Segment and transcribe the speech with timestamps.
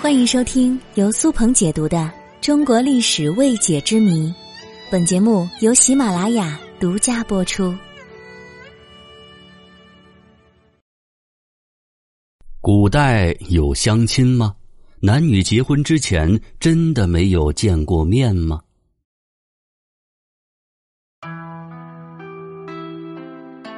[0.00, 1.98] 欢迎收听由苏鹏解读的
[2.40, 4.28] 《中国历史未解之谜》，
[4.90, 7.74] 本节目由喜马拉雅独家播出。
[12.60, 14.54] 古代有相亲吗？
[15.00, 18.60] 男女结婚之前真的没有见过面吗？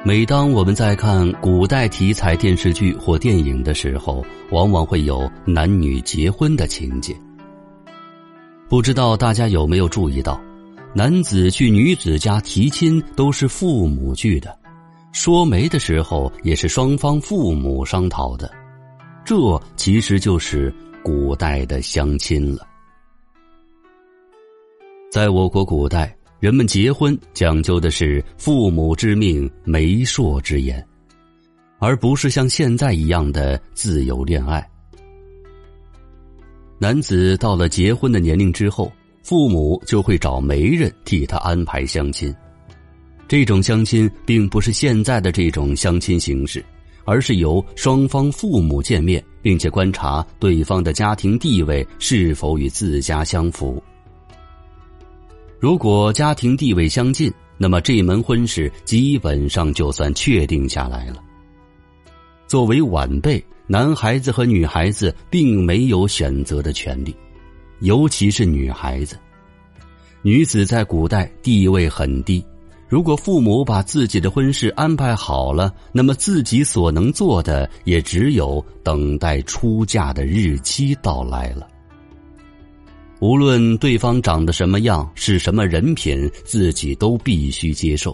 [0.05, 7.15] 每当我们在看古代题材电视剧或电影的时候，往往会有男女结婚的情节。
[8.67, 10.41] 不知道大家有没有注意到，
[10.93, 14.59] 男子去女子家提亲都是父母去的，
[15.13, 18.51] 说媒的时候也是双方父母商讨的，
[19.23, 22.67] 这其实就是古代的相亲了。
[25.09, 26.13] 在我国古代。
[26.43, 30.85] 人们结婚讲究的是父母之命、媒妁之言，
[31.79, 34.69] 而不是像现在一样的自由恋爱。
[36.77, 38.91] 男子到了结婚的年龄之后，
[39.21, 42.35] 父母就会找媒人替他安排相亲。
[43.25, 46.61] 这种相亲并不是现在的这种相亲形式，
[47.05, 53.81] 而是由双方父母见面，并且观察对方的家庭地位是否与自家相符。
[55.63, 61.23] 如果家庭地位相近，那么这门婚事基本上就算确定下来了。
[62.47, 67.15] 作为晚辈，男孩子和女孩子并没有选择的权利，
[67.79, 69.17] 尤其是女孩子。
[70.21, 72.45] 女子在古代地位很低，
[72.89, 81.69] 如果父母把自己的婚事安排好了，那么自己所能做的也只有等待出嫁的日期到来了。
[83.23, 88.13] 无论对方长得什么样，是什么人品，自己都必须接受。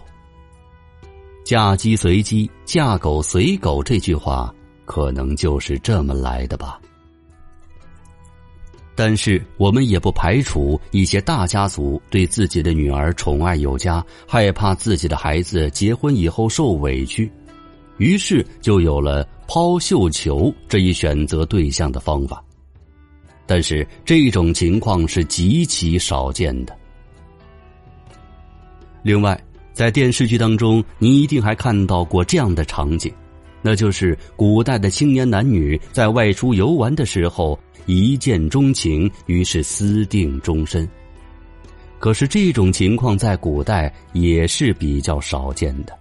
[1.42, 6.80] 嫁鸡随鸡，嫁狗随狗，这句话可能就是这么来的吧。
[8.94, 17.28] 但是，我们也不排除一些大家族对自己的女儿宠爱有加，害怕自己的孩子结婚以后受委屈，
[17.96, 22.40] 于是就有了抛绣球这一选择对象的方法。
[23.50, 26.78] 但是这种情况是极其少见的。
[29.02, 29.36] 另外，
[29.72, 33.12] 在电视剧当中，你一定还看到过这样的场景，
[33.60, 40.88] 那就是古代的青年男女在外出游玩的时候一见钟情，于是私定终身。
[41.98, 45.98] 可是这种情况在古代也是比较少见的。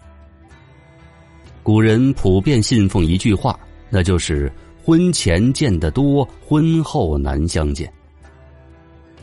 [1.64, 3.59] 古人普遍信奉一句话，
[3.90, 4.54] 那就是。
[4.90, 7.88] 婚前见得多，婚后难相见。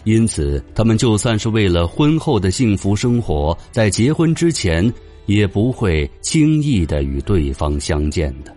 [0.05, 4.95] 因此，他们就算是为了婚后的幸福生活，在结婚之前
[5.27, 8.57] 也不会轻易的与对方相见的。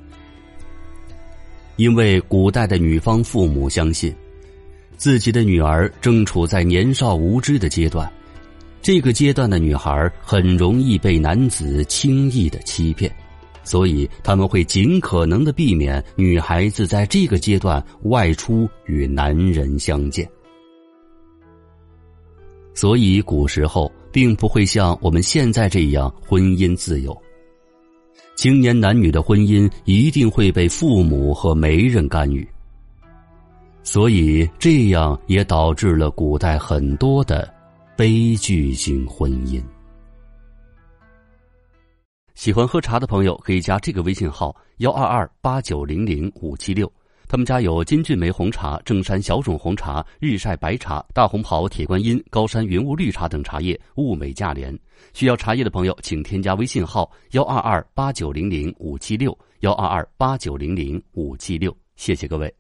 [1.78, 4.14] 因为古代的女方父母相信，
[4.96, 8.08] 自己的女儿正处在年少无知的阶段，
[8.84, 13.12] 这个阶段的女孩很容易被男子轻易的欺骗。
[13.70, 20.28] 所以他们会尽可能的避免女孩子在这个阶段外出与男人相见。
[22.74, 27.16] 所以古时候并不会像我们现在这样婚姻自由，
[28.36, 32.48] 青年男女的婚姻一定会被父母和媒人干预。
[33.84, 37.48] 所以这样也导致了古代很多的
[37.96, 39.62] 悲剧性婚姻。
[42.40, 46.90] 喜欢喝茶的朋友可以加这个微信号幺二二八九零零五七六，
[47.28, 54.74] 他们家有金骏眉红茶、正山小种红茶、日晒白茶、大红袍、铁观音、高山云雾绿茶等茶叶，物美价廉。
[55.12, 62.56] 需要茶叶的朋友，请添加微信号幺二二八九零零五七六幺二二八九零零五七六，谢谢各位。